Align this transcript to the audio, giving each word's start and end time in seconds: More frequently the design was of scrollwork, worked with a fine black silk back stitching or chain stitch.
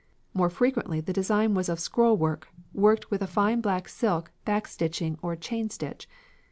More 0.33 0.49
frequently 0.49 0.99
the 0.99 1.13
design 1.13 1.53
was 1.53 1.69
of 1.69 1.77
scrollwork, 1.79 2.47
worked 2.73 3.11
with 3.11 3.21
a 3.21 3.27
fine 3.27 3.61
black 3.61 3.87
silk 3.87 4.31
back 4.45 4.67
stitching 4.67 5.19
or 5.21 5.35
chain 5.35 5.69
stitch. 5.69 6.09